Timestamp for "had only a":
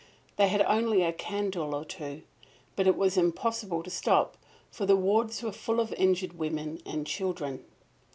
0.47-1.13